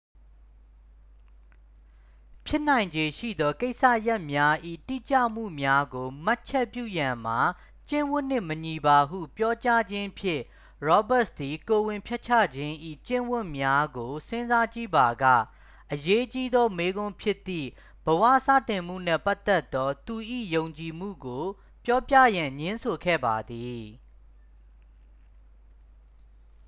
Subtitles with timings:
[2.45, 4.55] ဖြစ်နိုင်ခြေရှိသော ကိစ္စရပ်များ၏
[4.87, 7.39] တိကျမှုများကို မှတ်ချက်ပြုရန်မှာ
[7.89, 10.43] ကျင့်ဝတ်နှင့်မညီပါဟု ပြောကြားခြင်းဖြင့်
[10.85, 12.73] ရောဘတ်စ် သည် ကိုယ်ဝန်ဖျက်ချခြင်း၏
[13.07, 15.23] ကျင့်ဝတ်များကို စဉ်းစားကြည့်ပါက
[15.91, 17.69] အရေးကြီးသော မေးခွန်းဖြစ်သည့်
[18.05, 20.15] ဘဝစတင်မှုနှင့်ပတ်သက်သော သူ၏
[20.55, 21.43] ယုံကြည်မှုကို
[21.85, 23.85] ပြောပြရန် ငြင်းဆိုခဲ့ပါသည်